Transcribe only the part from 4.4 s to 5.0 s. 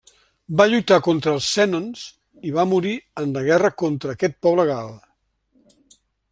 poble gal.